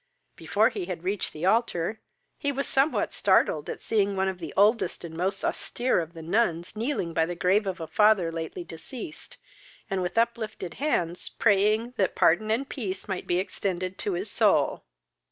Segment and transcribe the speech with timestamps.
[0.35, 2.01] Before he had reached the altar,
[2.39, 6.23] he was somewhat startled at seeing one of the oldest and most austere of the
[6.23, 9.37] nuns kneeling by the grave of a father lately deceased,
[9.91, 14.85] and with uplifted hands praying that pardon and peace might be extended to his soul.